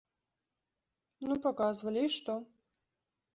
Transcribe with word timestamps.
Ну 1.27 1.33
паказвалі, 1.43 2.01
і 2.07 2.11
што? 2.17 2.39